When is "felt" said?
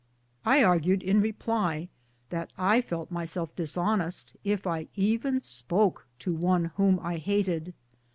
2.81-3.11